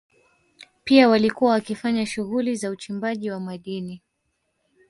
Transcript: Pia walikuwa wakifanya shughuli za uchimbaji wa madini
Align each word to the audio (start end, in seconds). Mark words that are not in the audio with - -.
Pia 0.83 1.09
walikuwa 1.09 1.51
wakifanya 1.51 2.05
shughuli 2.05 2.55
za 2.55 2.69
uchimbaji 2.69 3.31
wa 3.31 3.39
madini 3.39 4.01